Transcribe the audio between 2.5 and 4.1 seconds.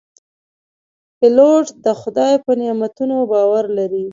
نعمتونو باور لري.